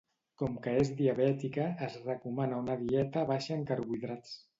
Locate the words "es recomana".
1.87-2.57